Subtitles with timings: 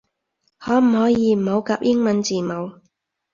[0.57, 2.81] 可唔可以唔好夾英文字母